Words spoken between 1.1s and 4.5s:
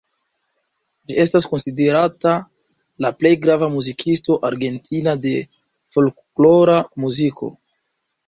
estas konsiderata la plej grava muzikisto